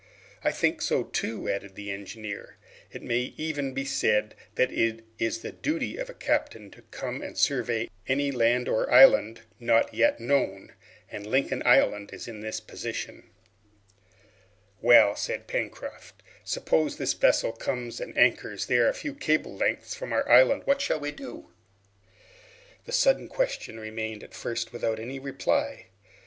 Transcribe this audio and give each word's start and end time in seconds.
"I 0.43 0.49
think 0.49 0.81
so 0.81 1.03
too," 1.03 1.47
added 1.47 1.75
the 1.75 1.91
engineer. 1.91 2.57
"It 2.91 3.03
may 3.03 3.35
even 3.37 3.71
be 3.71 3.85
said 3.85 4.33
that 4.55 4.71
it 4.71 5.05
is 5.19 5.41
the 5.43 5.51
duty 5.51 5.95
of 5.97 6.09
a 6.09 6.15
captain 6.15 6.71
to 6.71 6.81
come 6.89 7.21
and 7.21 7.37
survey 7.37 7.87
any 8.07 8.31
land 8.31 8.67
or 8.67 8.91
island 8.91 9.41
not 9.59 9.93
yet 9.93 10.19
known, 10.19 10.73
and 11.11 11.27
Lincoln 11.27 11.61
Island 11.67 12.13
is 12.13 12.27
in 12.27 12.39
this 12.39 12.59
position." 12.59 13.29
"Well," 14.81 15.15
said 15.15 15.45
Pencroft, 15.45 16.23
"suppose 16.43 16.97
this 16.97 17.13
vessel 17.13 17.51
comes 17.51 18.01
and 18.01 18.17
anchors 18.17 18.65
there 18.65 18.89
a 18.89 18.95
few 18.95 19.13
cables 19.13 19.59
lengths 19.59 19.93
from 19.93 20.13
our 20.13 20.27
island, 20.27 20.63
what 20.65 20.81
shall 20.81 20.99
we 20.99 21.11
do?" 21.11 21.51
This 22.87 22.95
sudden 22.97 23.27
question 23.27 23.79
remained 23.79 24.23
at 24.23 24.33
first 24.33 24.73
without 24.73 24.97
any 24.99 25.19
reply. 25.19 25.89